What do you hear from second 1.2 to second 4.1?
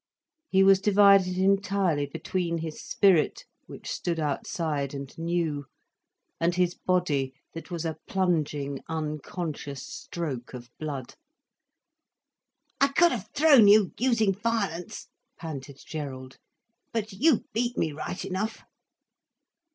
entirely between his spirit, which